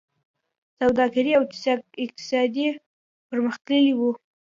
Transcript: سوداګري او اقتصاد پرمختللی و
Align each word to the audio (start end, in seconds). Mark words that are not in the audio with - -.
سوداګري 0.79 1.31
او 1.37 1.43
اقتصاد 2.03 2.55
پرمختللی 3.29 3.93
و 3.95 4.01